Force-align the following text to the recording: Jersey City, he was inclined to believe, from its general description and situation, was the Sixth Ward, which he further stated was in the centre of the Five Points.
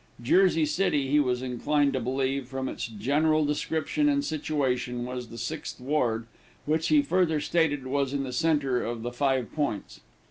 Jersey 0.19 0.65
City, 0.65 1.09
he 1.11 1.19
was 1.19 1.43
inclined 1.43 1.93
to 1.93 1.99
believe, 1.99 2.47
from 2.47 2.67
its 2.67 2.87
general 2.87 3.45
description 3.45 4.09
and 4.09 4.25
situation, 4.25 5.05
was 5.05 5.27
the 5.27 5.37
Sixth 5.37 5.79
Ward, 5.79 6.25
which 6.65 6.87
he 6.87 7.03
further 7.03 7.39
stated 7.39 7.85
was 7.85 8.11
in 8.11 8.23
the 8.23 8.33
centre 8.33 8.83
of 8.83 9.03
the 9.03 9.11
Five 9.11 9.53
Points. 9.53 9.99